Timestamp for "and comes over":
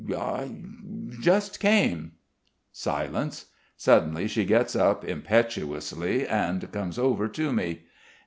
6.27-7.27